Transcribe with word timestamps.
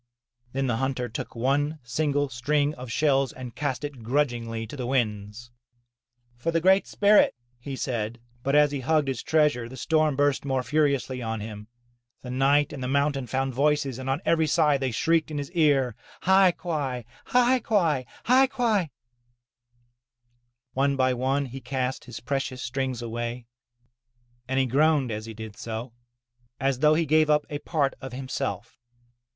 Then 0.53 0.65
the 0.65 0.77
hunter 0.77 1.07
took 1.07 1.35
one 1.35 1.77
single 1.83 2.27
string 2.27 2.73
of 2.73 2.91
shells 2.91 3.31
and 3.31 3.55
cast 3.55 3.83
it 3.83 4.01
grudgingly 4.01 4.65
to 4.65 4.75
the 4.75 4.87
winds. 4.87 5.51
'Tor 6.39 6.51
the 6.51 6.59
Great 6.59 6.87
Spirit," 6.87 7.35
he 7.59 7.75
said. 7.75 8.19
But 8.41 8.55
as 8.55 8.71
he 8.71 8.79
hugged 8.79 9.09
his 9.09 9.21
treasure 9.21 9.69
the 9.69 9.77
storm 9.77 10.15
burst 10.15 10.43
more 10.43 10.63
furiously 10.63 11.21
on 11.21 11.39
him. 11.39 11.67
The 12.23 12.31
night 12.31 12.73
and 12.73 12.81
the 12.83 12.87
mountain 12.87 13.27
found 13.27 13.53
voices 13.53 13.99
and 13.99 14.09
on 14.09 14.21
every 14.25 14.47
side 14.47 14.79
they 14.79 14.89
shrieked 14.89 15.29
in 15.29 15.37
his 15.37 15.51
ear, 15.51 15.95
*'Hai 16.23 16.53
quai! 16.53 17.05
Hai 17.25 17.59
quai! 17.59 18.07
Hai 18.23 18.47
quai!*' 18.47 18.89
One 20.73 20.95
by 20.95 21.13
one, 21.13 21.45
he 21.45 21.61
cast 21.61 22.05
his 22.05 22.21
precious 22.21 22.63
strings 22.63 23.03
away, 23.03 23.45
and 24.47 24.59
he 24.59 24.65
groaned 24.65 25.11
as 25.11 25.27
he 25.27 25.35
did 25.35 25.55
so, 25.57 25.93
as 26.59 26.79
though 26.79 26.95
he 26.95 27.05
gave 27.05 27.29
up 27.29 27.45
a 27.51 27.59
part 27.59 27.93
of 28.01 28.13
himself. 28.13 28.79